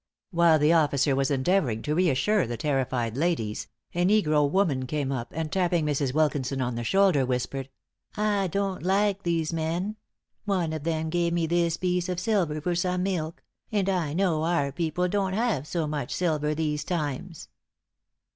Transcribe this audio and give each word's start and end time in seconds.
While 0.31 0.57
the 0.57 0.73
officer 0.73 1.15
was 1.15 1.29
endeavoring 1.29 1.83
to 1.83 1.93
re 1.93 2.09
assure 2.09 2.47
the 2.47 2.57
terrified 2.57 3.15
ladies, 3.15 3.67
a 3.93 4.03
negro 4.03 4.49
woman 4.49 4.87
came 4.87 5.11
up, 5.11 5.31
and 5.35 5.51
tapping 5.51 5.85
Mrs. 5.85 6.11
Wilkinson 6.11 6.59
on 6.59 6.73
the 6.73 6.83
shoulder, 6.83 7.23
whispered, 7.23 7.69
"I 8.17 8.47
don't 8.47 8.81
like 8.81 9.21
these 9.21 9.53
men; 9.53 9.97
one 10.43 10.73
of 10.73 10.85
them 10.85 11.11
gave 11.11 11.33
me 11.33 11.45
this 11.45 11.77
piece 11.77 12.09
of 12.09 12.19
silver 12.19 12.59
for 12.61 12.73
some 12.73 13.03
milk; 13.03 13.43
and 13.71 13.87
I 13.89 14.13
know 14.13 14.43
our 14.43 14.71
people 14.71 15.07
don't 15.07 15.33
have 15.33 15.67
so 15.67 15.85
much 15.85 16.11
silver 16.15 16.55
these 16.55 16.83
times." 16.83 17.49